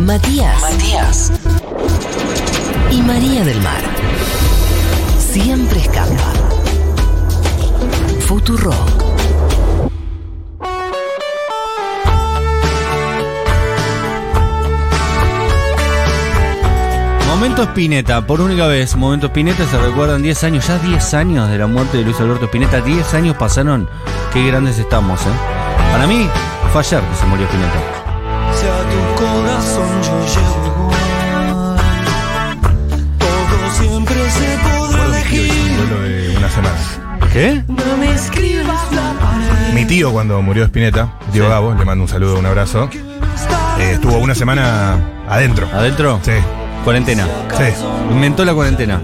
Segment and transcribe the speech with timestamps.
[0.00, 0.60] Matías.
[0.60, 1.32] Matías.
[2.90, 3.82] Y María del Mar.
[5.18, 6.32] Siempre escapa.
[8.20, 8.70] Futuro.
[17.26, 21.58] Momento Spinetta, por única vez, Momento Spinetta se recuerdan 10 años, ya 10 años de
[21.58, 23.88] la muerte de Luis Alberto Spinetta, 10 años pasaron,
[24.32, 25.24] qué grandes estamos, ¿eh?
[25.92, 26.28] Para mí,
[26.72, 28.07] fue ayer que se murió Spinetta.
[39.98, 41.52] Tío, cuando murió Spinetta, Diego Sí.
[41.52, 42.88] Gabo, le mando un saludo, un abrazo.
[43.80, 44.96] eh, estuvo una semana
[45.28, 45.66] adentro.
[45.72, 46.20] ¿Adentro?
[46.22, 46.32] Sí,
[46.84, 47.26] Cuarentena.
[47.56, 47.64] sí.
[48.12, 49.00] Inventó la cuarentena.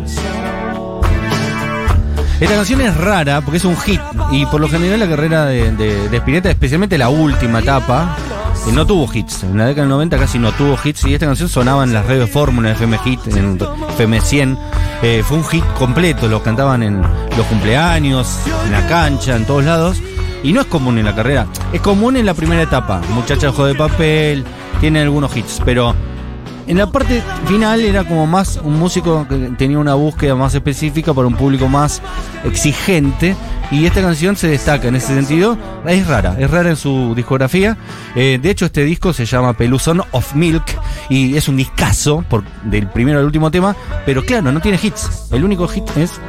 [2.41, 5.73] Esta canción es rara porque es un hit y por lo general la carrera de,
[5.73, 8.17] de, de Spinetta, especialmente la última etapa,
[8.69, 9.43] eh, no tuvo hits.
[9.45, 12.07] En la década del 90 casi no tuvo hits y esta canción sonaba en las
[12.07, 13.59] redes de Fórmula, en FM Hit, en
[13.91, 14.59] FM 100.
[15.03, 19.65] Eh, fue un hit completo, lo cantaban en los cumpleaños, en la cancha, en todos
[19.65, 20.01] lados.
[20.45, 23.01] Y no es común en la carrera, es común en la primera etapa.
[23.15, 24.45] Muchacha ojo de papel,
[24.79, 25.95] tiene algunos hits, pero
[26.67, 31.13] en la parte final era como más un músico que tenía una búsqueda más específica
[31.13, 32.01] para un público más
[32.45, 33.37] exigente.
[33.71, 35.59] Y esta canción se destaca en ese sentido.
[35.87, 37.77] Es rara, es rara en su discografía.
[38.15, 40.65] Eh, de hecho, este disco se llama Peluzón of Milk
[41.09, 43.77] y es un discazo por, del primero al último tema.
[44.07, 45.29] Pero claro, no tiene hits.
[45.33, 46.21] El único hit es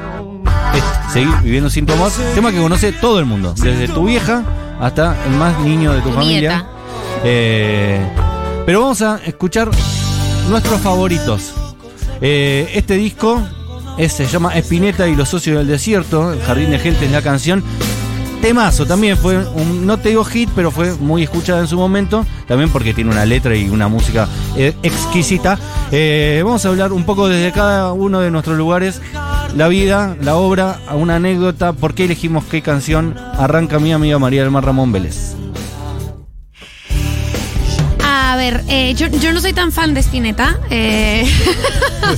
[1.12, 2.12] Seguir viviendo sin tu amor.
[2.34, 4.44] Tema que conoce todo el mundo, desde tu vieja
[4.80, 6.66] hasta el más niño de tu, Tu familia.
[7.24, 8.00] Eh,
[8.66, 9.70] pero vamos a escuchar
[10.50, 11.54] nuestros favoritos.
[12.22, 13.42] Eh, este disco
[13.98, 16.34] es- se llama Espineta y los socios del desierto.
[16.34, 17.64] El Jardín de Gente es la canción.
[18.42, 22.26] Temazo también fue un, no te digo hit, pero fue muy escuchada en su momento.
[22.48, 25.58] También porque tiene una letra y una música eh, exquisita.
[25.92, 29.02] Eh, vamos a hablar un poco desde cada uno de nuestros lugares.
[29.56, 33.16] La vida, la obra, una anécdota, por qué elegimos qué canción.
[33.38, 35.34] Arranca mi amiga María del Mar Ramón Vélez.
[38.04, 40.60] A ver, eh, yo, yo no soy tan fan de Spinetta.
[40.70, 41.26] eh,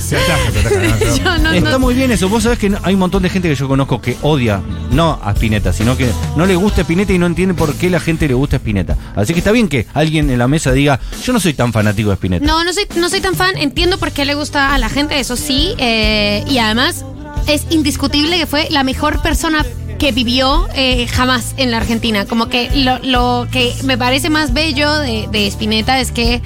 [0.00, 0.76] Se ataja, se ataja.
[1.22, 1.38] no, no.
[1.38, 2.28] yo no, Está no- muy bien eso.
[2.28, 5.30] Vos sabés que hay un montón de gente que yo conozco que odia, no a
[5.30, 8.34] Spinetta, sino que no le gusta Spinetta y no entiende por qué la gente le
[8.34, 8.96] gusta Spinetta.
[9.14, 12.08] Así que está bien que alguien en la mesa diga, yo no soy tan fanático
[12.08, 12.44] de Spinetta.
[12.44, 13.56] No, no soy, no soy tan fan.
[13.56, 15.74] Entiendo por qué le gusta a la gente, eso sí.
[15.78, 17.04] eh, y además
[17.48, 19.64] es indiscutible que fue la mejor persona
[19.98, 22.24] que vivió eh, jamás en la Argentina.
[22.26, 26.40] Como que lo, lo que me parece más bello de, de Spinetta es que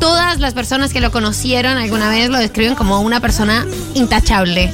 [0.00, 4.72] todas las personas que lo conocieron alguna vez lo describen como una persona intachable.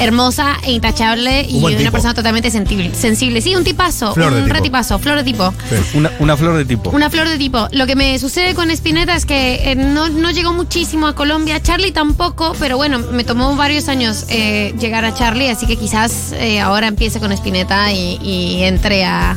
[0.00, 1.90] Hermosa e intachable y Un una tipo.
[1.92, 2.94] persona totalmente sensible.
[2.94, 3.40] sensible.
[3.40, 4.54] Sí, un tipazo, Flor un tipo.
[4.54, 5.52] retipazo, flor de tipo.
[5.94, 6.90] Una, una flor de tipo.
[6.90, 7.68] Una flor de tipo.
[7.72, 11.60] Lo que me sucede con Spinetta es que eh, no, no llegó muchísimo a Colombia.
[11.62, 16.32] Charlie tampoco, pero bueno, me tomó varios años eh, llegar a Charlie, así que quizás
[16.32, 19.36] eh, ahora empiece con Spinetta y, y entre a,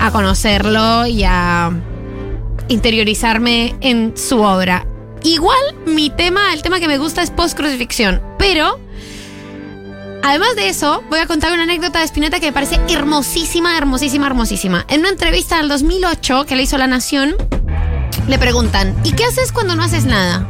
[0.00, 1.70] a conocerlo y a
[2.68, 4.86] interiorizarme en su obra.
[5.24, 8.78] Igual mi tema, el tema que me gusta es post-crucifixión, pero
[10.24, 14.26] Además de eso, voy a contar una anécdota de Spinetta que me parece hermosísima, hermosísima,
[14.26, 14.86] hermosísima.
[14.88, 17.34] En una entrevista del 2008 que le hizo La Nación,
[18.28, 20.46] le preguntan, ¿y qué haces cuando no haces nada?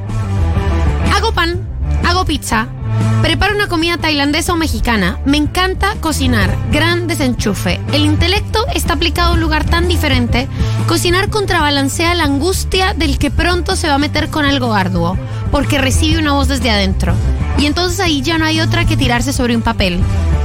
[1.14, 1.66] Hago pan,
[2.04, 2.68] hago pizza,
[3.22, 5.20] preparo una comida tailandesa o mexicana.
[5.24, 7.80] Me encanta cocinar, gran desenchufe.
[7.92, 10.48] El intelecto está aplicado a un lugar tan diferente.
[10.86, 15.16] Cocinar contrabalancea la angustia del que pronto se va a meter con algo arduo,
[15.50, 17.14] porque recibe una voz desde adentro.
[17.58, 20.00] Y entonces ahí ya no hay otra que tirarse sobre un papel.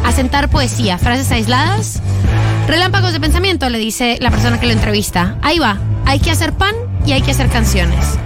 [0.06, 2.02] Asentar poesía, frases aisladas.
[2.68, 5.38] Relámpagos de pensamiento, le dice la persona que lo entrevista.
[5.42, 6.76] Ahí va, hay que hacer pan
[7.06, 8.18] y hay que hacer canciones.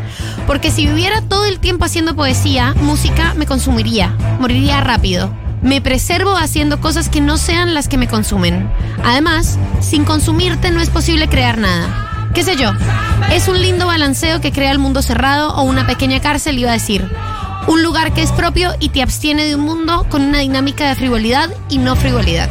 [0.48, 5.32] Porque si viviera todo el tiempo haciendo poesía, música me consumiría, moriría rápido.
[5.62, 8.68] Me preservo haciendo cosas que no sean las que me consumen.
[9.04, 12.30] Además, sin consumirte no es posible crear nada.
[12.34, 12.72] ¿Qué sé yo?
[13.32, 16.74] Es un lindo balanceo que crea el mundo cerrado o una pequeña cárcel, iba a
[16.74, 17.08] decir.
[17.68, 20.96] Un lugar que es propio y te abstiene de un mundo con una dinámica de
[20.96, 22.50] frivolidad y no frivolidad.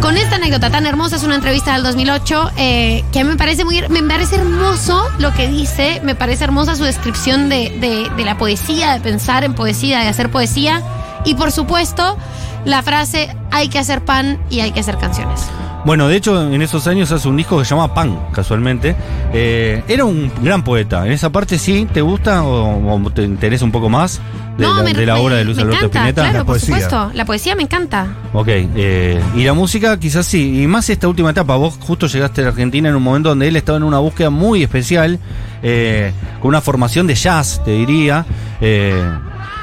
[0.00, 3.82] Con esta anécdota tan hermosa, es una entrevista del 2008 eh, que me parece muy
[3.88, 8.36] me parece hermoso lo que dice, me parece hermosa su descripción de, de- de la
[8.36, 10.82] poesía, de pensar en poesía, de hacer poesía
[11.24, 12.18] y por supuesto
[12.66, 15.40] la frase hay que hacer pan y hay que hacer canciones.
[15.86, 18.96] Bueno, de hecho, en esos años hace un disco que se llama Pan, casualmente.
[19.32, 21.06] Eh, era un gran poeta.
[21.06, 24.20] En esa parte sí, ¿te gusta o, o te interesa un poco más
[24.58, 26.22] de, no, la, me, de la me- obra de Luis me Alberto encanta, Spinetta?
[26.22, 26.66] Claro, La por poesía.
[26.74, 27.10] supuesto.
[27.14, 28.08] La poesía me encanta.
[28.32, 32.40] Ok, eh, y la música quizás sí, y más esta última etapa, vos justo llegaste
[32.40, 35.20] a la Argentina en un momento donde él estaba en una búsqueda muy especial,
[35.62, 36.10] eh,
[36.40, 38.26] con una formación de jazz, te diría,
[38.60, 39.00] eh,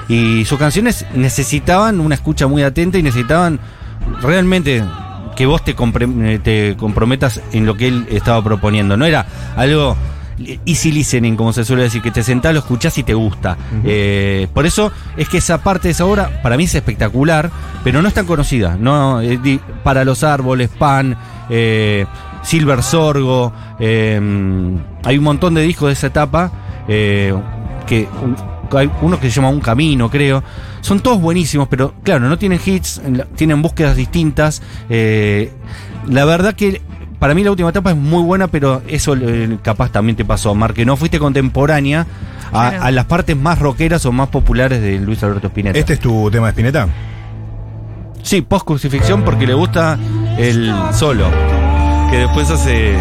[0.08, 3.60] y sus canciones necesitaban una escucha muy atenta y necesitaban
[4.22, 4.84] realmente
[5.36, 9.26] que vos te, eh, te comprometas en lo que él estaba proponiendo, no era
[9.56, 9.96] algo
[10.66, 13.58] easy listening, como se suele decir, que te sentás, lo escuchás y te gusta.
[13.84, 17.52] Eh, por eso es que esa parte de esa obra para mí es espectacular,
[17.84, 18.78] pero no es tan conocida.
[18.80, 21.18] No, Eh, para los árboles, pan,
[21.50, 22.06] eh,
[22.42, 24.20] Silver Sorgo, eh,
[25.04, 26.52] hay un montón de discos de esa etapa
[26.88, 28.08] que
[28.78, 30.44] hay uno que se llama Un Camino, creo.
[30.82, 33.02] Son todos buenísimos, pero claro, no tienen hits,
[33.36, 34.62] tienen búsquedas distintas.
[34.90, 35.52] eh,
[36.08, 36.82] la verdad que
[37.20, 40.54] para mí la última etapa es muy buena, pero eso eh, capaz también te pasó,
[40.56, 42.06] Mar, que no fuiste contemporánea
[42.52, 42.84] a, Claro.
[42.84, 45.80] a las partes más rockeras o más populares de Luis Alberto Spinetta.
[45.80, 46.88] ¿Este es tu tema de Spinetta?
[48.22, 49.98] Sí, post crucifixión porque le gusta
[50.38, 51.26] el solo,
[52.12, 52.96] que después hace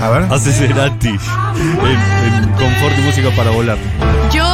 [0.00, 0.24] A ver.
[0.32, 3.78] hace Cerati en, en Confort y Música para Volar.
[4.32, 4.44] Yo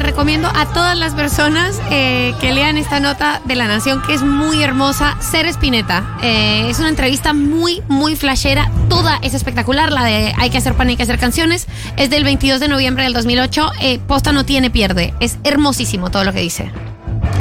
[0.00, 4.22] recomiendo a todas las personas eh, que lean esta nota de La Nación, que es
[4.22, 6.18] muy hermosa, Ser Espineta.
[6.22, 8.70] Eh, es una entrevista muy, muy flashera.
[8.88, 9.92] Toda es espectacular.
[9.92, 11.66] La de Hay que hacer pan, hay que hacer canciones.
[11.96, 13.72] Es del 22 de noviembre del 2008.
[13.80, 15.14] Eh, Posta no tiene pierde.
[15.20, 16.70] Es hermosísimo todo lo que dice.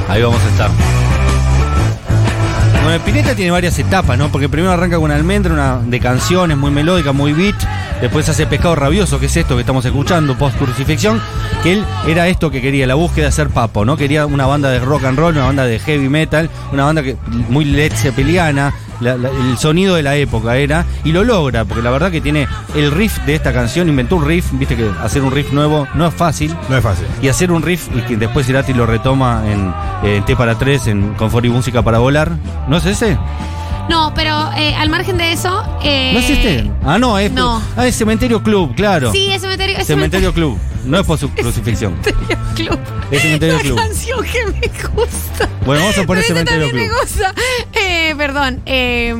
[0.08, 1.05] Ahí vamos a estar.
[2.86, 4.32] Bueno, Spinetta tiene varias etapas, ¿no?
[4.32, 7.56] Porque primero arranca con Almendra, una de canciones muy melódica, muy beat.
[8.00, 11.20] Después hace Pescado Rabioso, que es esto que estamos escuchando, post crucifixión.
[11.64, 13.98] Que él era esto que quería, la búsqueda de ser papo, ¿no?
[13.98, 17.18] Quería una banda de rock and roll, una banda de heavy metal, una banda que
[17.50, 18.72] muy Led Zeppeliana.
[19.00, 22.21] La- la- el sonido de la época era, y lo logra, porque la verdad que
[22.21, 25.88] tiene el riff de esta canción, inventó un riff, viste que hacer un riff nuevo
[25.94, 27.06] no es fácil, No es fácil.
[27.21, 29.74] y hacer un riff y que después Irati lo retoma en,
[30.09, 32.31] en T para 3, en Confort y Música para Volar.
[32.68, 33.18] ¿No es ese?
[33.88, 35.63] No, pero eh, al margen de eso.
[35.83, 36.71] eh, ¿No es este?
[36.83, 37.62] Ah, no, es, no.
[37.77, 39.12] Ah, es Cementerio Club, claro.
[39.12, 39.77] Sí, es cementerio.
[39.77, 40.57] Es Cementerio Club.
[40.86, 41.95] No es por su crucifixión.
[42.03, 42.80] Cementerio Club.
[43.12, 43.77] Es Cementerio la Club.
[43.77, 45.50] canción que me gusta.
[45.65, 46.95] Bueno, vamos a poner Cementerio también Club.
[46.95, 47.33] me gusta.
[47.74, 47.85] Eh,
[48.16, 48.62] perdón.
[48.66, 49.13] eh,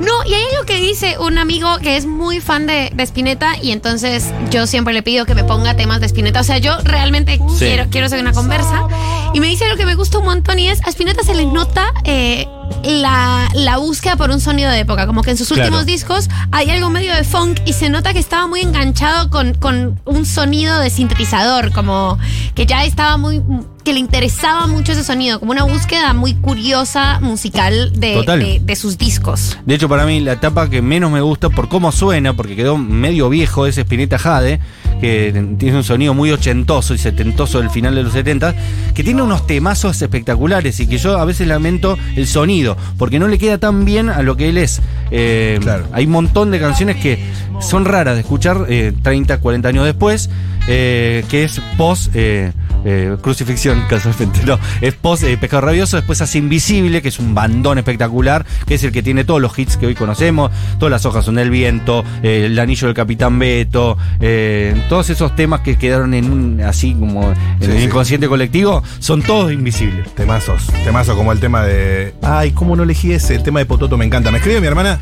[0.00, 3.56] no, y hay algo que dice un amigo que es muy fan de, de Spinetta
[3.62, 6.40] y entonces yo siempre le pido que me ponga temas de Spinetta.
[6.40, 7.58] O sea, yo realmente Sí.
[7.60, 8.88] quiero, quiero hacer una conversa.
[9.34, 11.46] Y me dice algo que me gusta un montón y es, a Spinetta se le
[11.46, 12.48] nota eh,
[12.82, 15.06] la, la búsqueda por un sonido de época.
[15.06, 15.62] Como que en sus Claro.
[15.62, 19.54] últimos discos hay algo medio de funk y se nota que estaba muy enganchado con,
[19.54, 22.18] con un sonido de sintetizador, como
[22.56, 23.40] que ya estaba muy
[23.84, 28.96] que le interesaba mucho ese sonido, como una búsqueda muy curiosa musical de, de sus
[28.96, 29.58] discos.
[29.66, 32.78] De hecho, para mí la etapa que menos me gusta por cómo suena, porque quedó
[32.78, 34.58] medio viejo ese Spinetta Jade,
[35.00, 38.54] que tiene un sonido muy ochentoso y setentoso del final de los 70,
[38.94, 43.28] que tiene unos temazos espectaculares y que yo a veces lamento el sonido, porque no
[43.28, 44.80] le queda tan bien a lo que él es.
[45.10, 45.84] Eh, Claro.
[45.92, 47.18] Hay un montón de canciones que
[47.60, 50.28] son raras de escuchar eh, 30, 40 años después,
[50.66, 52.52] eh, que es post eh,
[52.86, 54.40] eh, crucifixión, casualmente.
[54.44, 58.74] No, es post eh, Pescado Rabioso, después hace Invisible, que es un bandón espectacular, que
[58.74, 61.50] es el que tiene todos los hits que hoy conocemos, todas las hojas son del
[61.50, 66.60] viento, eh, el anillo del Capitán Beto, eh, todos esos temas que quedaron en un,
[66.60, 67.84] así como en Sí, el sí.
[67.84, 70.12] inconsciente colectivo, son todos invisibles.
[70.14, 70.66] Temazos.
[70.84, 72.14] Temazos como el tema de.
[72.22, 73.34] Ay, ¿cómo no elegí ese?
[73.36, 74.30] El tema de Pototo me encanta.
[74.30, 74.93] Me escribe mi hermana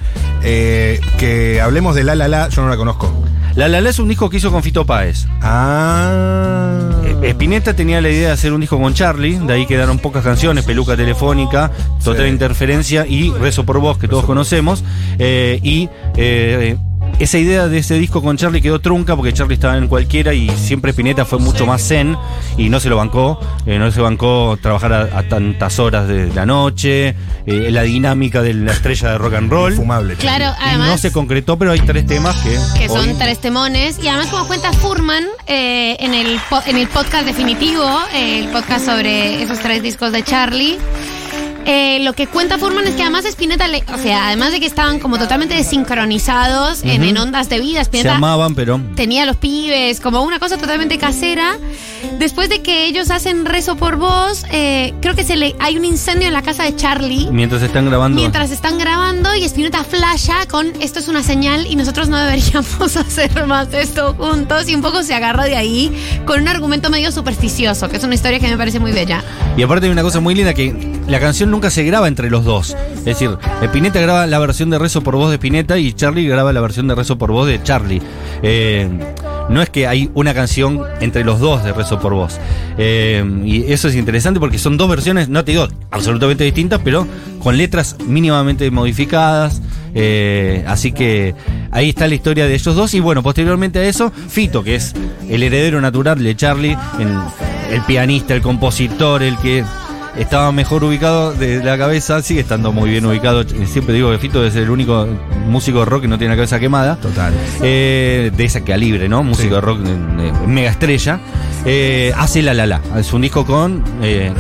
[0.43, 2.49] eh, que hablemos de La La La.
[2.49, 3.13] Yo no la conozco.
[3.55, 5.27] La La La es un disco que hizo con Fito Páez.
[5.43, 6.91] Ah.
[7.23, 10.25] Eh, Spinetta tenía la idea de hacer un disco con Charlie, de ahí quedaron pocas
[10.25, 11.71] canciones, Peluca Telefónica,
[12.03, 12.31] Total Sí.
[12.31, 14.83] Interferencia y Rezo por Vos, que todos conocemos.
[15.19, 16.77] Eh, y eh,
[17.19, 20.49] esa idea de ese disco con Charlie quedó trunca porque Charlie estaba en cualquiera y
[20.51, 22.17] siempre Spinetta fue mucho más zen
[22.57, 26.33] y no se lo bancó, eh, no se bancó trabajar a, a tantas horas de
[26.35, 27.15] la noche,
[27.47, 29.73] eh, la dinámica de la estrella de rock and roll.
[29.73, 30.15] Infumable.
[30.17, 30.89] Claro, Y además.
[30.89, 32.59] no se concretó, pero hay tres temas que...
[32.79, 33.99] que son hoy- tres temones.
[34.03, 38.85] Y además, como cuenta Furman eh, en, el en el podcast definitivo, eh, el podcast
[38.87, 40.79] sobre esos tres discos de Charlie.
[41.67, 44.67] Eh, lo que cuenta Furman es que además Spinetta, le- o sea, además de que
[44.67, 48.81] estaban como totalmente desincronizados en, ondas de vida, Se amaban, pero...
[48.97, 51.57] tenía a los pibes, como una cosa totalmente casera.
[52.19, 55.85] Después de que ellos hacen rezo por vos, eh, creo que se le hay un
[55.85, 57.29] incendio en la casa de Charlie.
[57.31, 58.17] Mientras están grabando...
[58.17, 62.97] Mientras están grabando y Spinetta flasha con esto es una señal y nosotros no deberíamos
[62.97, 65.93] hacer más esto juntos y un poco se agarra de ahí
[66.27, 69.23] con un argumento medio supersticioso, que es una historia que me parece muy bella.
[69.57, 70.75] Y aparte hay una cosa muy linda que
[71.07, 72.77] la canción nunca se graba entre los dos.
[72.97, 73.31] Es decir,
[73.63, 76.89] Spinetta graba la versión de Rezo por voz de Spinetta y Charlie graba la versión
[76.89, 78.03] de Rezo por voz de Charlie.
[78.43, 78.89] Eh,
[79.49, 82.39] no es que hay una canción entre los dos de Rezo por voz.
[82.79, 87.07] Eh, y eso es interesante porque son dos versiones, no te digo absolutamente distintas, pero
[87.39, 89.61] con letras mínimamente modificadas.
[89.95, 91.35] Eh, así que
[91.71, 92.95] ahí está la historia de ellos dos.
[92.95, 94.95] Y bueno, posteriormente a eso, Fito, que es
[95.29, 96.77] el heredero natural de Charlie,
[97.71, 99.63] el pianista, el compositor, el que
[100.17, 103.45] estaba mejor ubicado de la cabeza, sigue estando muy bien ubicado.
[103.67, 105.07] Siempre digo que Fito es el único
[105.49, 106.97] músico de rock que no tiene la cabeza quemada.
[106.97, 107.33] Total.
[107.63, 109.23] Eh, de ese calibre, ¿no?
[109.23, 109.55] Músico Sí.
[109.55, 111.21] de rock de- de mega estrella.
[111.65, 112.81] Eh, hace La La La.
[112.99, 114.33] Es un disco con, eh,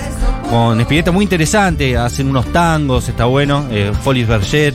[0.51, 1.97] con Spinetta muy interesante.
[1.97, 3.67] Hacen unos tangos, está bueno.
[3.71, 4.75] Eh, Folies Berget,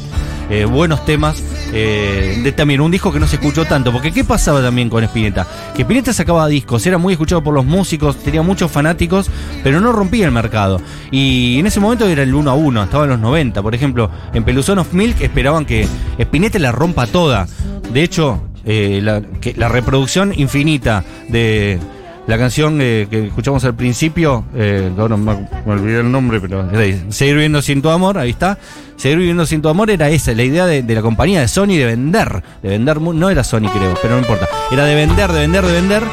[0.49, 1.43] eh, buenos temas.
[1.73, 3.91] Eh, de, también un disco que no se escuchó tanto.
[3.91, 5.45] Porque ¿qué pasaba también con Spinetta?
[5.75, 9.29] Que Spinetta sacaba discos, era muy escuchado por los músicos, tenía muchos fanáticos,
[9.63, 10.81] pero no rompía el mercado.
[11.11, 13.61] Y en ese momento era el 1 a 1, estaba en los 90.
[13.61, 17.47] Por ejemplo, en Peluzón of Milk esperaban que Spinetta la rompa toda.
[17.91, 21.79] De hecho, eh, la, reproducción infinita de
[22.27, 27.05] la canción eh, que escuchamos al principio, eh, me, olvidé el nombre, pero es ahí,
[27.09, 28.57] Seguir viviendo sin tu amor, ahí está.
[28.97, 31.77] Seguir viviendo sin tu amor era esa, la idea de, de la compañía de Sony
[31.77, 35.39] de vender, de vender, no era Sony creo, pero no importa, era de vender, de
[35.39, 36.03] vender, de vender.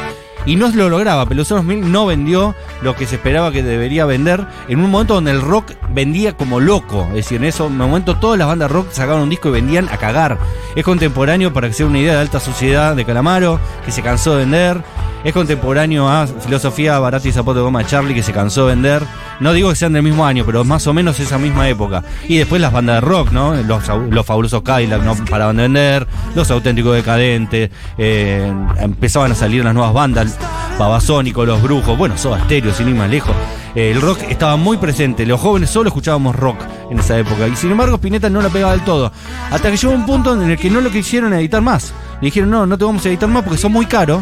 [0.47, 2.53] Y no lo lograba, Pelusonos Mil no vendió
[2.83, 6.59] lo que se esperaba que debería vender en un momento donde el rock vendía como
[6.59, 7.07] loco.
[7.09, 9.97] Es decir, en ese momento todas las bandas rock sacaban un disco y vendían a
[9.97, 10.37] cagar.
[10.75, 14.33] Es contemporáneo, para que sea una idea, de alta sociedad de Calamaro, que se cansó
[14.33, 14.83] de vender.
[15.25, 19.01] Es contemporáneo a Filosofía Barata y Zapato de Goma Charlie, que se cansó de vender.
[19.39, 22.03] No digo que sean del mismo año, pero más o menos esa misma época.
[22.29, 23.55] Y después las bandas de rock, ¿no?
[23.55, 26.05] Los, los fabulosos no paraban de vender,
[26.35, 30.37] los auténticos decadentes, eh, empezaban a salir las nuevas bandas,
[30.77, 33.35] Babasónico, Los Brujos, bueno, Soda Stereo, sin ir más lejos.
[33.73, 36.59] Eh, el rock estaba muy presente, los jóvenes solo escuchábamos rock
[36.91, 37.47] en esa época.
[37.47, 39.11] Y sin embargo, Spinetta no la pegaba del todo.
[39.49, 41.95] Hasta que llegó un punto en el que no lo quisieron editar más.
[42.21, 44.21] Le dijeron, no, no te vamos a editar más porque son muy caros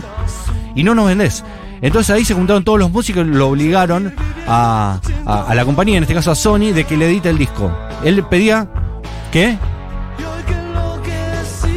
[0.76, 1.44] y no nos vendés.
[1.82, 4.14] Entonces ahí se juntaron todos los músicos y lo obligaron
[4.48, 7.72] a, a- la compañía, en este caso a Sony, de que le edite el disco.
[8.04, 8.68] Él pedía
[9.32, 9.58] que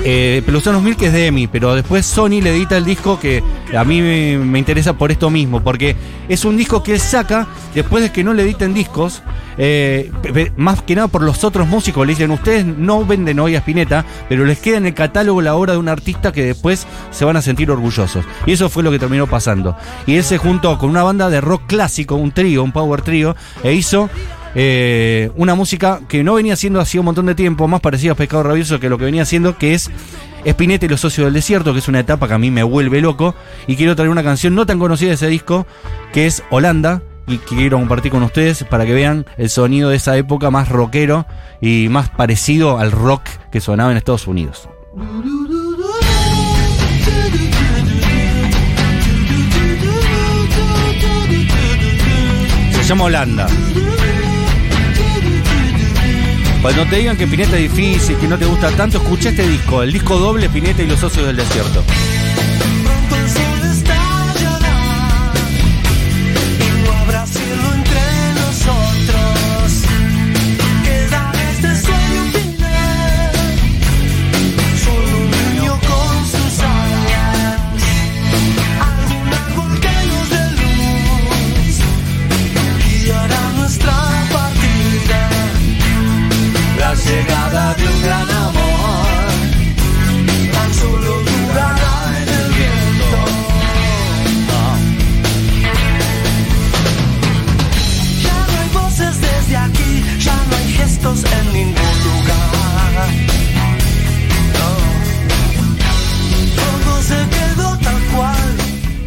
[0.05, 3.43] eh, Pelusanos Mil que es de EMI, pero después Sony le edita el disco que
[3.75, 5.97] a mí me, interesa por esto mismo, porque
[6.29, 9.23] es un disco que él saca después de que no le editen discos,
[9.59, 10.11] eh,
[10.57, 14.05] más que nada por los otros músicos, le dicen, ustedes no venden hoy a Spinetta,
[14.29, 17.37] pero les queda en el catálogo la obra de un artista que después se van
[17.37, 18.25] a sentir orgullosos.
[18.47, 19.77] Y eso fue lo que terminó pasando.
[20.07, 23.35] Y él se juntó con una banda de rock clásico, un trío, un power trío,
[23.63, 24.09] e hizo
[24.55, 28.15] eh, una música que no venía siendo hacía un montón de tiempo, más parecida a
[28.15, 29.91] Pescado Rabioso que lo que venía haciendo, que es
[30.47, 33.00] Spinetta y los socios del desierto, que es una etapa que a mí me vuelve
[33.00, 33.35] loco.
[33.67, 35.67] Y quiero traer una canción no tan conocida de ese disco,
[36.12, 39.97] que es Holanda, y que quiero compartir con ustedes para que vean el sonido de
[39.97, 41.26] esa época más rockero
[41.61, 44.69] y más parecido al rock que sonaba en Estados Unidos.
[52.73, 53.49] Se llama Holanda.
[56.67, 59.85] Cuando te digan que Pineta es difícil, que no te gusta tanto, escucha este disco,
[59.85, 61.85] el disco doble Pineta y los socios del desierto.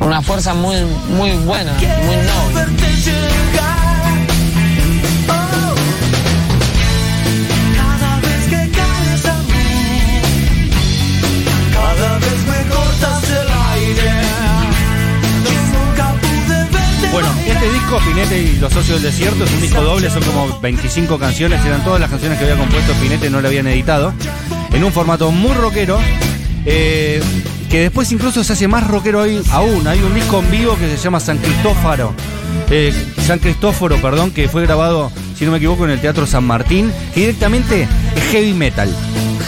[0.10, 0.76] Una fuerza muy,
[1.16, 2.66] muy buena, muy noble.
[17.12, 20.60] Bueno, este disco, Pinete y los socios del desierto, es un disco doble, son como
[20.60, 24.12] 25 canciones, eran todas las canciones que había compuesto Pinete y no le habían editado,
[24.74, 26.00] en un formato muy rockero,
[26.66, 27.22] eh,
[27.70, 29.88] que después incluso se hace más rockero aún.
[29.88, 32.14] Hay un disco en vivo que se llama San Cristófaro,
[32.70, 32.94] eh,
[33.26, 36.92] San Cristóforo, perdón, que fue grabado, si no me equivoco, en el Teatro San Martín,
[37.14, 38.94] que directamente es heavy metal.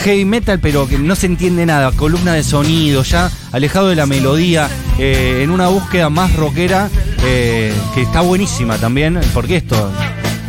[0.03, 4.05] Heavy metal, pero que no se entiende nada, columna de sonido, ya alejado de la
[4.05, 6.89] melodía, eh, en una búsqueda más rockera,
[7.23, 9.91] eh, que está buenísima también, porque esto,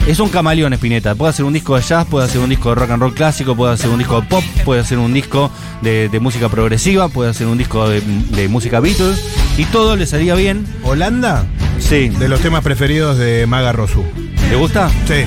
[0.07, 1.15] Es un camaleón Spinetta.
[1.15, 3.55] Puede hacer un disco de jazz, puede hacer un disco de rock and roll clásico,
[3.55, 7.31] puede hacer un disco de pop, puede hacer un disco de, de música progresiva, puede
[7.31, 9.23] hacer un disco de, de música Beatles.
[9.57, 10.67] Y todo le salía bien.
[10.83, 11.45] Holanda,
[11.79, 12.09] Sí.
[12.09, 14.03] de los temas preferidos de Maga Rosu.
[14.51, 14.91] ¿Te gusta?
[15.07, 15.25] Sí.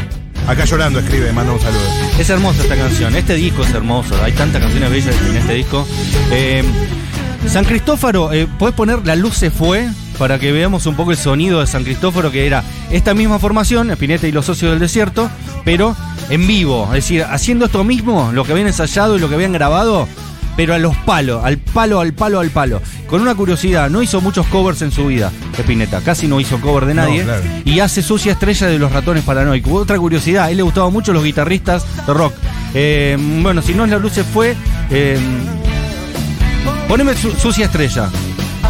[0.47, 1.81] Acá llorando escribe, manda un saludo.
[2.19, 3.15] Es hermosa esta canción.
[3.15, 4.13] Este disco es hermoso.
[4.23, 5.87] Hay tantas canciones bellas en este disco.
[6.31, 6.63] Eh,
[7.47, 9.87] San Cristóforo, eh, ¿puedes poner La Luz se fue?
[10.17, 13.91] Para que veamos un poco el sonido de San Cristóforo, que era esta misma formación,
[13.91, 15.29] Spinetta y los socios del desierto,
[15.65, 15.95] pero
[16.29, 16.85] en vivo.
[16.87, 20.07] Es decir, haciendo esto mismo, lo que habían ensayado y lo que habían grabado,
[20.55, 22.81] pero a los palos, al palo, al palo, al palo.
[23.07, 26.85] Con una curiosidad, no hizo muchos covers en su vida, Spinetta, casi no hizo cover
[26.85, 27.23] de No, nadie.
[27.23, 27.43] claro.
[27.65, 29.73] Y hace sucia estrella de los ratones paranoicos.
[29.73, 32.33] Otra curiosidad, a él le gustaban mucho los guitarristas de rock.
[32.73, 34.55] Eh, bueno, si no es la luz se fue.
[34.91, 35.19] eh,
[36.87, 38.09] poneme su- sucia estrella.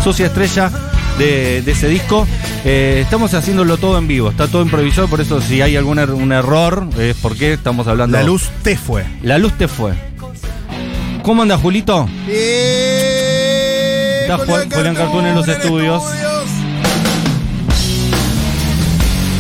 [0.04, 0.72] Sucia estrella
[1.18, 2.28] de, de ese disco.
[2.64, 6.14] Eh, estamos haciéndolo todo en vivo, está todo improvisado, por eso si hay algún er-
[6.14, 8.18] un error, es porque estamos hablando.
[8.18, 9.06] La luz te fue.
[9.22, 9.94] La luz te fue.
[11.24, 12.08] ¿Cómo anda, Julito?
[14.22, 16.04] Está Julián Cartoon en los estudios.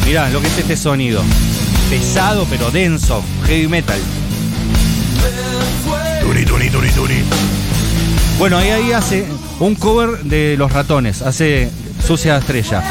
[0.05, 1.22] Mirá lo que es este sonido.
[1.89, 4.00] Pesado pero denso, heavy metal.
[6.22, 7.24] Turi, turi, turi, turi.
[8.38, 9.25] Bueno, ahí, ahí hace
[9.59, 11.69] un cover de Los Ratones, hace
[12.05, 12.83] Sucia Estrella.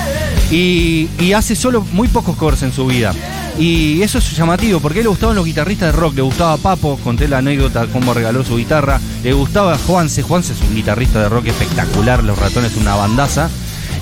[0.50, 3.12] Y, hace solo muy pocos covers en su vida.
[3.58, 6.56] Y eso es llamativo, porque a él le gustaban los guitarristas de rock, le gustaba
[6.56, 11.20] Papo, conté la anécdota cómo regaló su guitarra, le gustaba Juanse, Juanse es un guitarrista
[11.20, 13.48] de rock espectacular, Los Ratones una bandaza.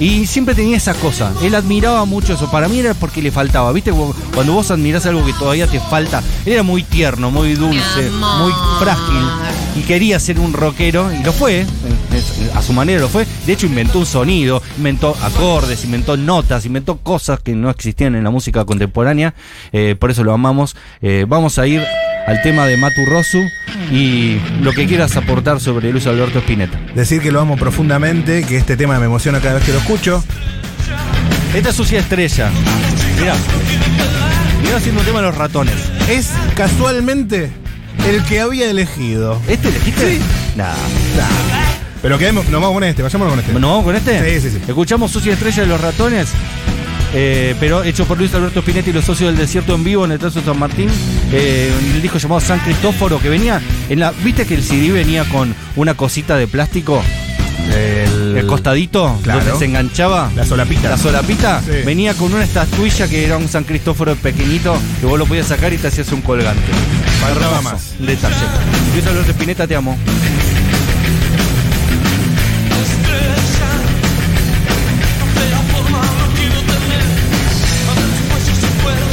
[0.03, 3.71] Y siempre tenía esa cosa, él admiraba mucho eso, para mí era porque le faltaba,
[3.71, 3.93] ¿viste?
[4.35, 8.53] Cuando vos admirás algo que todavía te falta, él era muy tierno, muy dulce, muy
[8.81, 9.23] frágil
[9.77, 11.67] y quería ser un rockero y lo fue, eh,
[12.53, 13.29] a su manera lo fue.
[13.47, 18.25] De hecho inventó un sonido, inventó acordes, inventó notas, inventó cosas que no existían en
[18.25, 19.35] la música contemporánea.
[19.71, 20.75] eh, por eso lo amamos.
[21.01, 21.81] Eh, vamos a ir
[22.27, 23.51] al tema de Matu Rosu
[23.91, 26.79] y lo que quieras aportar sobre Luis Alberto Spinetta.
[26.95, 30.23] Decir que lo amo profundamente, que este tema me emociona cada vez que lo escucho.
[31.55, 32.51] Esta es sucia estrella.
[33.19, 33.35] Mirá.
[34.63, 35.75] Mirá haciendo un tema de los ratones.
[36.09, 37.51] Es casualmente
[38.09, 39.41] el que había elegido.
[39.49, 40.19] ¿Este elegiste?
[40.57, 40.75] Nah.
[42.01, 43.53] Pero quedemos, nos vamos con este, vayámonos con este.
[43.53, 44.41] ¿Nos vamos con este?
[44.41, 44.63] Sí, sí, sí.
[44.67, 46.31] Escuchamos Sucia Estrella de los Ratones,
[47.15, 50.13] eh, pero hecho por Luis Alberto Spinetti y los socios del desierto en vivo en
[50.13, 50.89] el Trazo San Martín.
[51.33, 54.13] Eh, el disco llamado San Cristóforo, que venía en la.
[54.25, 57.03] ¿Viste que el CD venía con una cosita de plástico?
[57.73, 59.41] El, El costadito, Claro.
[59.45, 60.31] donde se enganchaba.
[60.35, 60.89] La solapita.
[60.91, 61.71] La solapita Sí.
[61.87, 65.73] venía con una estatuilla que era un San Cristóforo pequeñito que vos lo podías sacar
[65.73, 66.61] y te hacías un colgante.
[67.21, 67.95] Faltaba más.
[68.01, 68.35] un detalle.
[68.95, 69.97] Luis Alberto Spinetta, te amo.